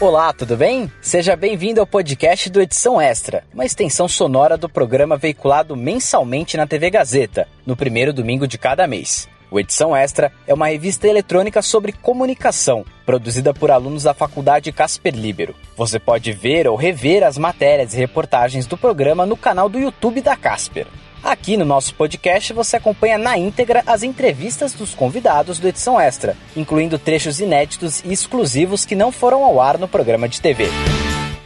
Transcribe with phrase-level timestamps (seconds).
[0.00, 0.90] Olá, tudo bem?
[1.02, 6.66] Seja bem-vindo ao podcast do Edição Extra, uma extensão sonora do programa veiculado mensalmente na
[6.66, 9.28] TV Gazeta, no primeiro domingo de cada mês.
[9.50, 15.14] O Edição Extra é uma revista eletrônica sobre comunicação, produzida por alunos da Faculdade Casper
[15.14, 15.54] Libero.
[15.76, 20.22] Você pode ver ou rever as matérias e reportagens do programa no canal do YouTube
[20.22, 20.86] da Casper.
[21.22, 26.34] Aqui no nosso podcast você acompanha na íntegra as entrevistas dos convidados do Edição Extra,
[26.56, 30.68] incluindo trechos inéditos e exclusivos que não foram ao ar no programa de TV.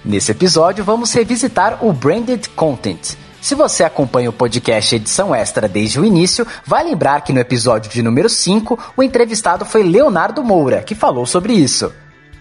[0.05, 3.17] Nesse episódio vamos revisitar o Branded Content.
[3.41, 7.91] Se você acompanha o podcast Edição Extra desde o início, vai lembrar que no episódio
[7.91, 11.93] de número 5, o entrevistado foi Leonardo Moura, que falou sobre isso.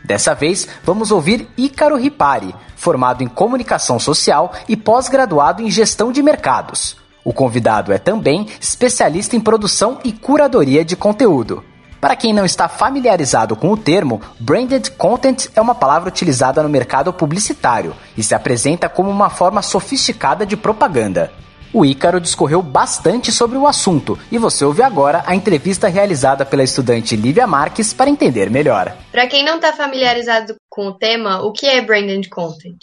[0.06, 6.22] Dessa vez, vamos ouvir Ícaro Ripari, formado em comunicação social e pós-graduado em gestão de
[6.22, 7.03] mercados.
[7.24, 11.64] O convidado é também especialista em produção e curadoria de conteúdo.
[12.02, 16.68] Para quem não está familiarizado com o termo, branded content é uma palavra utilizada no
[16.68, 21.32] mercado publicitário e se apresenta como uma forma sofisticada de propaganda.
[21.74, 26.62] O Ícaro discorreu bastante sobre o assunto e você ouve agora a entrevista realizada pela
[26.62, 28.96] estudante Lívia Marques para entender melhor.
[29.12, 32.78] Para quem não está familiarizado com o tema, o que é branded content?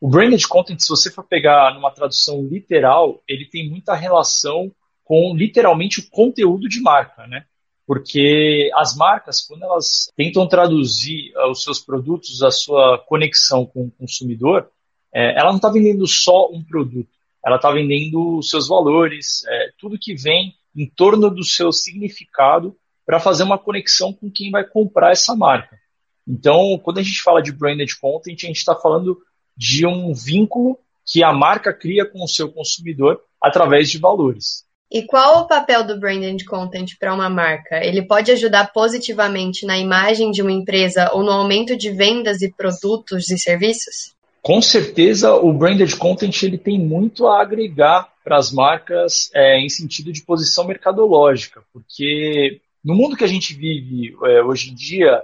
[0.00, 4.70] O branded content, se você for pegar numa tradução literal, ele tem muita relação
[5.04, 7.46] com literalmente o conteúdo de marca, né?
[7.86, 13.86] Porque as marcas, quando elas tentam traduzir uh, os seus produtos, a sua conexão com
[13.86, 14.68] o consumidor,
[15.14, 17.08] é, ela não está vendendo só um produto,
[17.44, 22.76] ela está vendendo os seus valores, é, tudo que vem em torno do seu significado
[23.06, 25.78] para fazer uma conexão com quem vai comprar essa marca.
[26.26, 29.16] Então, quando a gente fala de branded content, a gente está falando
[29.56, 34.64] de um vínculo que a marca cria com o seu consumidor através de valores.
[34.90, 37.84] E qual o papel do branded content para uma marca?
[37.84, 42.48] Ele pode ajudar positivamente na imagem de uma empresa ou no aumento de vendas de
[42.48, 44.14] produtos e serviços?
[44.40, 49.68] Com certeza, o branded content ele tem muito a agregar para as marcas é, em
[49.68, 55.20] sentido de posição mercadológica, porque no mundo que a gente vive é, hoje em dia,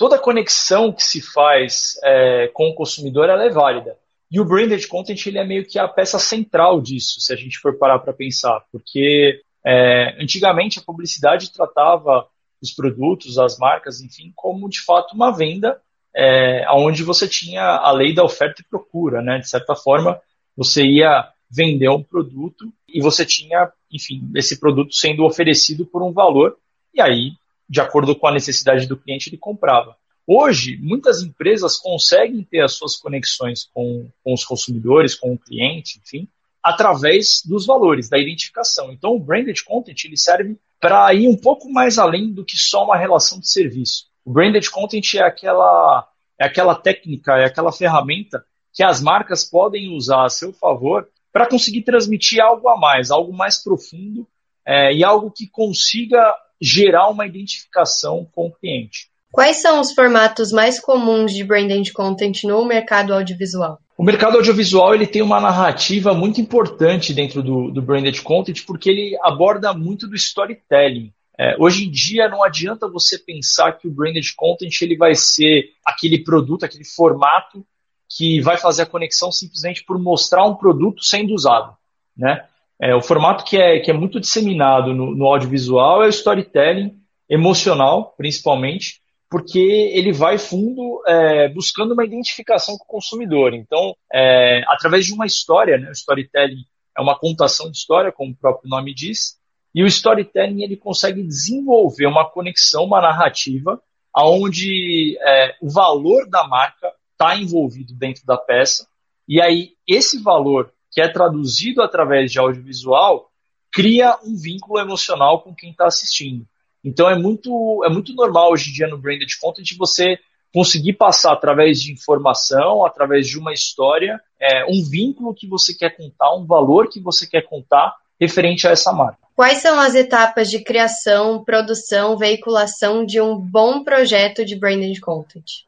[0.00, 3.98] toda conexão que se faz é, com o consumidor ela é válida.
[4.30, 7.58] E o branded content ele é meio que a peça central disso, se a gente
[7.58, 12.26] for parar para pensar, porque é, antigamente a publicidade tratava
[12.62, 15.78] os produtos, as marcas, enfim, como de fato uma venda,
[16.16, 19.38] é, onde você tinha a lei da oferta e procura, né?
[19.38, 20.18] De certa forma,
[20.56, 26.10] você ia vender um produto e você tinha, enfim, esse produto sendo oferecido por um
[26.10, 26.56] valor,
[26.94, 27.32] e aí
[27.70, 29.96] de acordo com a necessidade do cliente, ele comprava.
[30.26, 36.00] Hoje, muitas empresas conseguem ter as suas conexões com, com os consumidores, com o cliente,
[36.04, 36.28] enfim,
[36.60, 38.92] através dos valores, da identificação.
[38.92, 42.84] Então, o branded content ele serve para ir um pouco mais além do que só
[42.84, 44.06] uma relação de serviço.
[44.24, 46.08] O branded content é aquela,
[46.38, 51.46] é aquela técnica, é aquela ferramenta que as marcas podem usar a seu favor para
[51.46, 54.26] conseguir transmitir algo a mais, algo mais profundo
[54.66, 59.08] é, e algo que consiga gerar uma identificação com o cliente.
[59.32, 63.78] Quais são os formatos mais comuns de branded content no mercado audiovisual?
[63.96, 68.90] O mercado audiovisual ele tem uma narrativa muito importante dentro do, do branded content porque
[68.90, 71.12] ele aborda muito do storytelling.
[71.38, 75.70] É, hoje em dia não adianta você pensar que o branded content ele vai ser
[75.84, 77.64] aquele produto, aquele formato
[78.08, 81.76] que vai fazer a conexão simplesmente por mostrar um produto sendo usado,
[82.16, 82.46] né?
[82.80, 86.98] É, o formato que é, que é muito disseminado no, no audiovisual é o storytelling
[87.28, 93.54] emocional, principalmente, porque ele vai fundo é, buscando uma identificação com o consumidor.
[93.54, 96.64] Então, é, através de uma história, né, o storytelling
[96.96, 99.38] é uma contação de história, como o próprio nome diz,
[99.74, 103.80] e o storytelling ele consegue desenvolver uma conexão, uma narrativa,
[104.16, 108.88] onde é, o valor da marca está envolvido dentro da peça,
[109.28, 113.30] e aí esse valor que é traduzido através de audiovisual,
[113.72, 116.46] cria um vínculo emocional com quem está assistindo.
[116.84, 120.18] Então é muito, é muito normal hoje em dia no branded content você
[120.52, 125.96] conseguir passar através de informação, através de uma história, é, um vínculo que você quer
[125.96, 129.18] contar, um valor que você quer contar referente a essa marca.
[129.36, 135.64] Quais são as etapas de criação, produção, veiculação de um bom projeto de branded content?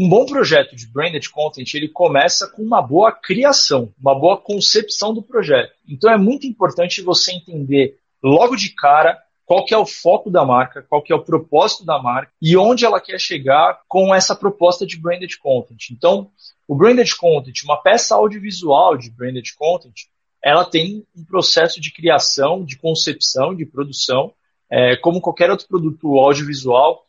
[0.00, 5.12] Um bom projeto de branded content, ele começa com uma boa criação, uma boa concepção
[5.12, 5.72] do projeto.
[5.88, 10.44] Então é muito importante você entender logo de cara qual que é o foco da
[10.44, 14.36] marca, qual que é o propósito da marca e onde ela quer chegar com essa
[14.36, 15.90] proposta de branded content.
[15.90, 16.30] Então,
[16.68, 20.02] o branded content, uma peça audiovisual de branded content,
[20.40, 24.32] ela tem um processo de criação, de concepção, de produção,
[24.70, 27.02] é, como qualquer outro produto audiovisual,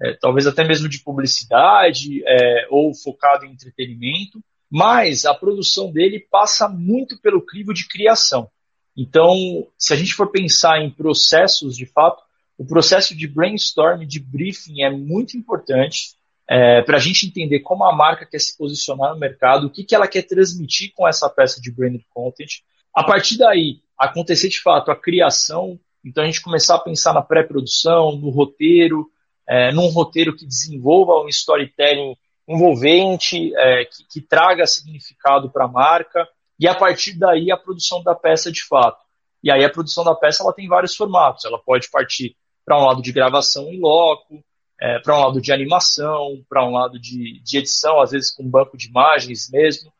[0.00, 6.26] é, talvez até mesmo de publicidade é, ou focado em entretenimento, mas a produção dele
[6.30, 8.50] passa muito pelo crivo de criação.
[8.96, 9.34] Então,
[9.78, 12.22] se a gente for pensar em processos de fato,
[12.58, 16.16] o processo de brainstorm, de briefing é muito importante
[16.48, 19.84] é, para a gente entender como a marca quer se posicionar no mercado, o que,
[19.84, 22.60] que ela quer transmitir com essa peça de branded content.
[22.94, 27.20] A partir daí, acontecer de fato a criação, então a gente começar a pensar na
[27.20, 29.10] pré-produção, no roteiro,
[29.48, 32.16] é, num roteiro que desenvolva um storytelling
[32.48, 36.26] envolvente, é, que, que traga significado para a marca,
[36.58, 39.04] e a partir daí a produção da peça de fato.
[39.42, 42.84] E aí a produção da peça ela tem vários formatos, ela pode partir para um
[42.84, 44.42] lado de gravação em loco,
[44.80, 48.48] é, para um lado de animação, para um lado de, de edição, às vezes com
[48.48, 49.92] banco de imagens mesmo,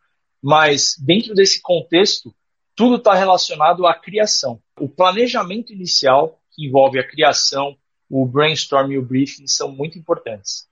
[0.43, 2.35] mas dentro desse contexto,
[2.75, 4.61] tudo está relacionado à criação.
[4.79, 7.77] O planejamento inicial, que envolve a criação,
[8.11, 10.67] o brainstorm e o briefing, são muito importantes.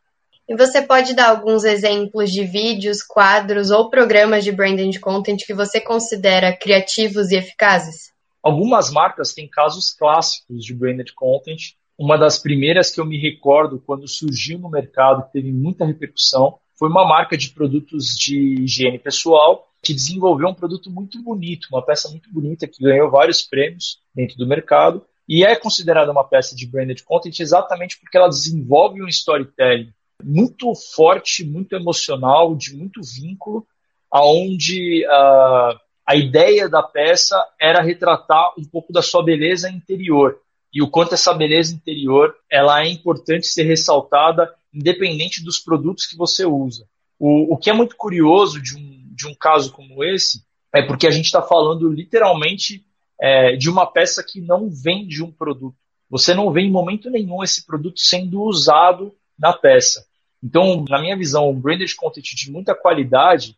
[0.47, 5.55] E você pode dar alguns exemplos de vídeos, quadros ou programas de branding content que
[5.55, 8.13] você considera criativos e eficazes?
[8.43, 11.73] Algumas marcas têm casos clássicos de branded content.
[11.97, 16.91] Uma das primeiras que eu me recordo quando surgiu no mercado, teve muita repercussão, foi
[16.91, 22.11] uma marca de produtos de higiene pessoal que desenvolveu um produto muito bonito, uma peça
[22.11, 26.67] muito bonita que ganhou vários prêmios dentro do mercado e é considerada uma peça de
[26.67, 29.93] branded content exatamente porque ela desenvolve um storytelling
[30.23, 33.67] muito forte, muito emocional, de muito vínculo,
[34.11, 40.39] aonde uh, a ideia da peça era retratar um pouco da sua beleza interior
[40.73, 46.17] e o quanto essa beleza interior ela é importante ser ressaltada independente dos produtos que
[46.17, 46.85] você usa.
[47.19, 50.45] O, o que é muito curioso de um, de um caso como esse
[50.75, 52.85] é porque a gente está falando literalmente
[53.21, 55.77] é, de uma peça que não vem de um produto.
[56.11, 60.07] Você não vê em momento nenhum esse produto sendo usado na peça.
[60.43, 63.57] Então, na minha visão, um branded content de muita qualidade,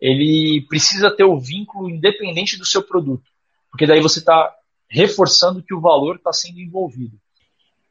[0.00, 3.24] ele precisa ter o vínculo independente do seu produto,
[3.70, 4.54] porque daí você está
[4.88, 7.18] reforçando que o valor está sendo envolvido.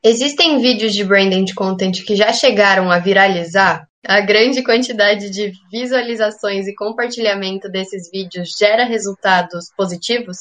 [0.01, 3.87] Existem vídeos de branded content que já chegaram a viralizar?
[4.05, 10.37] A grande quantidade de visualizações e compartilhamento desses vídeos gera resultados positivos?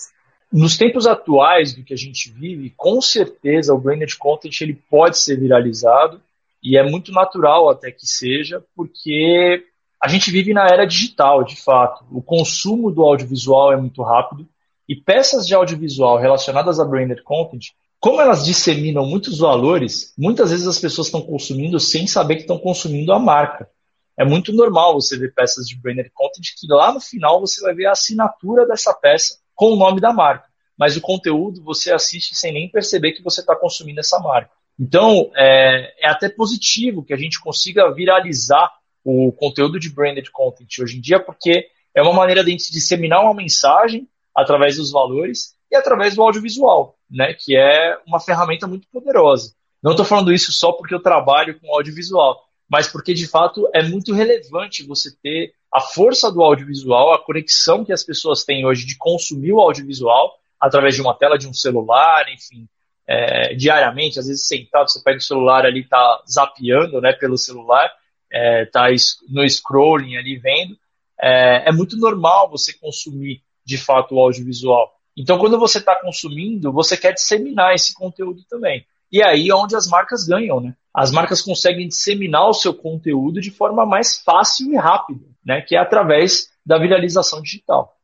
[0.52, 5.19] Nos tempos atuais do que a gente vive, com certeza o branded content ele pode
[5.19, 6.20] ser viralizado
[6.62, 9.64] e é muito natural até que seja, porque
[10.00, 12.04] a gente vive na era digital, de fato.
[12.10, 14.46] O consumo do audiovisual é muito rápido
[14.88, 20.66] e peças de audiovisual relacionadas a branded content, como elas disseminam muitos valores, muitas vezes
[20.66, 23.69] as pessoas estão consumindo sem saber que estão consumindo a marca.
[24.16, 27.75] É muito normal você ver peças de branded content que lá no final você vai
[27.75, 30.46] ver a assinatura dessa peça com o nome da marca.
[30.78, 34.50] Mas o conteúdo você assiste sem nem perceber que você está consumindo essa marca.
[34.78, 38.70] Então, é, é até positivo que a gente consiga viralizar
[39.02, 43.22] o conteúdo de branded content hoje em dia, porque é uma maneira de gente disseminar
[43.22, 48.86] uma mensagem através dos valores e através do audiovisual, né, que é uma ferramenta muito
[48.92, 49.54] poderosa.
[49.82, 53.82] Não estou falando isso só porque eu trabalho com audiovisual, mas porque de fato é
[53.82, 58.86] muito relevante você ter a força do audiovisual, a conexão que as pessoas têm hoje
[58.86, 62.66] de consumir o audiovisual através de uma tela de um celular, enfim,
[63.06, 67.92] é, diariamente, às vezes sentado, você pega o celular ali, tá zapeando né, pelo celular,
[68.32, 68.87] é, tá
[69.28, 70.76] no scrolling ali vendo,
[71.20, 74.92] é, é muito normal você consumir de fato o audiovisual.
[75.16, 78.85] Então, quando você está consumindo, você quer disseminar esse conteúdo também.
[79.16, 80.75] E aí é onde as marcas ganham, né?
[80.92, 85.62] As marcas conseguem disseminar o seu conteúdo de forma mais fácil e rápida, né?
[85.62, 87.96] Que é através da viralização digital.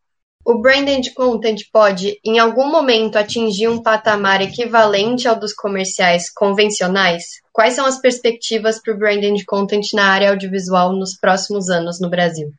[0.42, 7.24] O branded content pode, em algum momento, atingir um patamar equivalente ao dos comerciais convencionais?
[7.52, 12.08] Quais são as perspectivas para o branded content na área audiovisual nos próximos anos no
[12.08, 12.54] Brasil?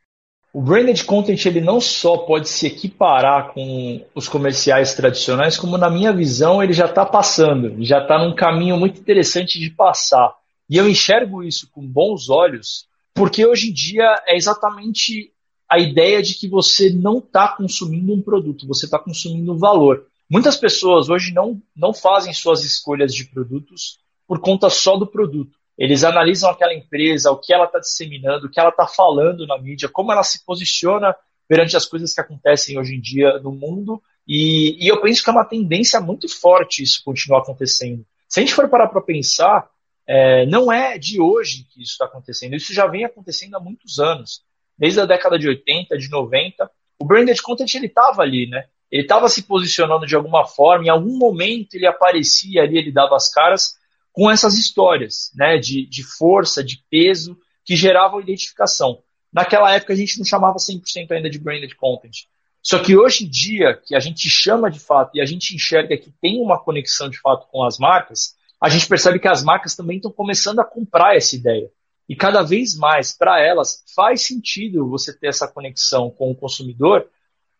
[0.53, 5.89] O branded content ele não só pode se equiparar com os comerciais tradicionais, como na
[5.89, 10.31] minha visão ele já está passando, já está num caminho muito interessante de passar.
[10.69, 15.31] E eu enxergo isso com bons olhos, porque hoje em dia é exatamente
[15.67, 20.05] a ideia de que você não está consumindo um produto, você está consumindo um valor.
[20.29, 25.57] Muitas pessoas hoje não, não fazem suas escolhas de produtos por conta só do produto.
[25.77, 29.57] Eles analisam aquela empresa, o que ela está disseminando, o que ela está falando na
[29.57, 31.15] mídia, como ela se posiciona
[31.47, 34.01] perante as coisas que acontecem hoje em dia no mundo.
[34.27, 38.05] E, e eu penso que é uma tendência muito forte isso continuar acontecendo.
[38.29, 39.67] Se a gente for parar para pensar,
[40.07, 43.99] é, não é de hoje que isso está acontecendo, isso já vem acontecendo há muitos
[43.99, 44.43] anos
[44.77, 48.65] desde a década de 80, de 90, o branded content ele estava ali, né?
[48.91, 53.15] Ele estava se posicionando de alguma forma, em algum momento ele aparecia ali, ele dava
[53.15, 53.75] as caras,
[54.13, 59.01] com essas histórias né, de, de força, de peso, que geravam identificação.
[59.33, 62.27] Naquela época a gente não chamava 100% ainda de branded content.
[62.61, 65.97] Só que hoje em dia, que a gente chama de fato e a gente enxerga
[65.97, 69.75] que tem uma conexão de fato com as marcas, a gente percebe que as marcas
[69.75, 71.69] também estão começando a comprar essa ideia.
[72.07, 77.05] E cada vez mais, para elas, faz sentido você ter essa conexão com o consumidor,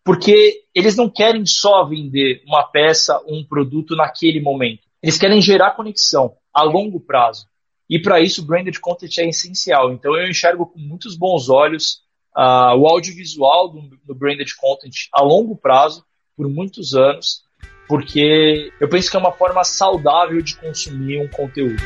[0.06, 4.84] porque eles não querem só vender uma peça, um produto naquele momento.
[5.04, 7.46] Eles querem gerar conexão a longo prazo.
[7.90, 9.92] E para isso, o branded content é essencial.
[9.92, 11.98] Então, eu enxergo com muitos bons olhos
[12.38, 16.06] uh, o audiovisual do, do branded content a longo prazo,
[16.38, 17.42] por muitos anos,
[17.86, 21.84] porque eu penso que é uma forma saudável de consumir um conteúdo.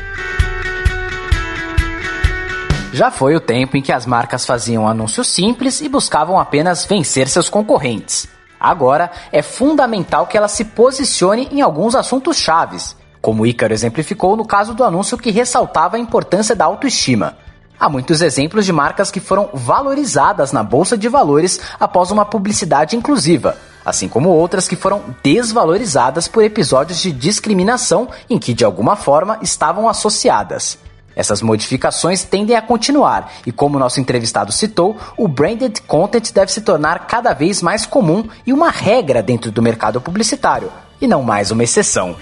[2.92, 7.28] Já foi o tempo em que as marcas faziam anúncios simples e buscavam apenas vencer
[7.28, 8.28] seus concorrentes.
[8.58, 14.44] Agora é fundamental que ela se posicione em alguns assuntos chaves, como Ícaro exemplificou no
[14.44, 17.36] caso do anúncio que ressaltava a importância da autoestima.
[17.78, 22.96] Há muitos exemplos de marcas que foram valorizadas na bolsa de valores após uma publicidade
[22.96, 28.96] inclusiva, assim como outras que foram desvalorizadas por episódios de discriminação em que de alguma
[28.96, 30.78] forma estavam associadas.
[31.14, 36.60] Essas modificações tendem a continuar e, como nosso entrevistado citou, o branded content deve se
[36.60, 40.70] tornar cada vez mais comum e uma regra dentro do mercado publicitário,
[41.00, 42.14] e não mais uma exceção.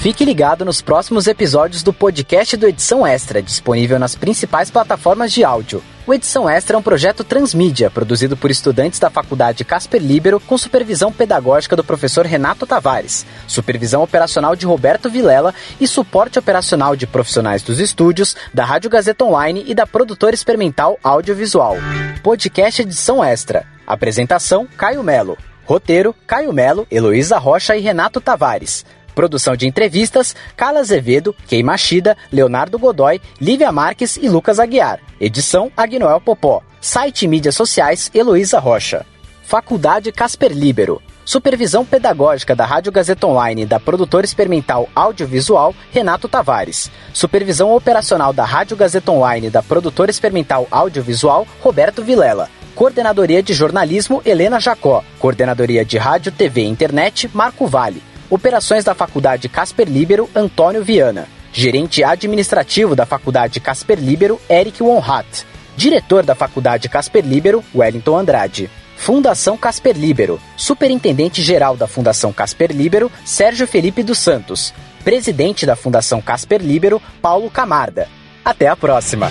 [0.00, 5.44] Fique ligado nos próximos episódios do podcast do Edição Extra, disponível nas principais plataformas de
[5.44, 5.82] áudio.
[6.06, 10.56] O Edição Extra é um projeto transmídia, produzido por estudantes da Faculdade Casper Libero, com
[10.56, 17.06] supervisão pedagógica do professor Renato Tavares, supervisão operacional de Roberto Vilela e suporte operacional de
[17.06, 21.76] profissionais dos estúdios, da Rádio Gazeta Online e da produtora experimental audiovisual.
[22.22, 23.66] Podcast Edição Extra.
[23.86, 25.36] Apresentação: Caio Melo.
[25.66, 28.84] Roteiro: Caio Melo, Heloísa Rocha e Renato Tavares.
[29.14, 35.00] Produção de entrevistas: Carla Azevedo, Kei Machida, Leonardo Godoy, Lívia Marques e Lucas Aguiar.
[35.20, 36.62] Edição: Agnoel Popó.
[36.80, 39.04] Site e mídias sociais: Heloísa Rocha.
[39.42, 41.02] Faculdade Casper Libero.
[41.24, 46.90] Supervisão pedagógica da Rádio Gazeta Online e da produtora experimental audiovisual Renato Tavares.
[47.12, 52.48] Supervisão operacional da Rádio Gazeta Online e da produtora experimental audiovisual Roberto Vilela.
[52.74, 55.04] Coordenadoria de Jornalismo Helena Jacó.
[55.18, 58.02] Coordenadoria de Rádio, TV e Internet Marco Vale.
[58.30, 61.26] Operações da Faculdade Casper Libero, Antônio Viana.
[61.52, 65.44] Gerente administrativo da Faculdade Casper Libero, Eric Wonhat.
[65.76, 68.70] Diretor da Faculdade Casper Libero, Wellington Andrade.
[68.96, 70.40] Fundação Casper Libero.
[70.56, 74.72] Superintendente-geral da Fundação Casper Libero, Sérgio Felipe dos Santos.
[75.02, 78.06] Presidente da Fundação Casper Libero, Paulo Camarda.
[78.44, 79.28] Até a próxima!